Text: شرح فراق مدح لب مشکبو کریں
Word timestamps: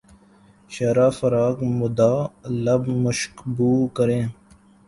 شرح 0.73 1.09
فراق 1.17 1.57
مدح 1.79 2.15
لب 2.65 2.83
مشکبو 3.03 3.71
کریں 3.95 4.23